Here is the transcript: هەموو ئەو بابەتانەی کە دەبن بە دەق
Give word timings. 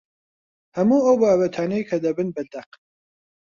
هەموو 0.77 1.05
ئەو 1.05 1.15
بابەتانەی 1.21 1.87
کە 1.89 1.97
دەبن 2.05 2.27
بە 2.35 2.43
دەق 2.53 2.69